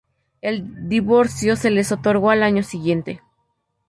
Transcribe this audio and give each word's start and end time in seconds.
El 0.41 0.89
divorcio 0.89 1.55
se 1.55 1.69
les 1.69 1.91
otorgó 1.91 2.31
al 2.31 2.41
año 2.41 2.63
siguiente. 2.63 3.21